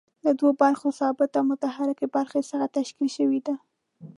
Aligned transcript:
له 0.25 0.31
دوو 0.39 0.49
برخو 0.63 0.87
ثابتې 0.99 1.35
او 1.39 1.45
متحرکې 1.51 2.07
برخې 2.17 2.41
څخه 2.49 2.65
تشکیل 2.77 3.09
شوې 3.17 3.39
ده. 3.47 3.55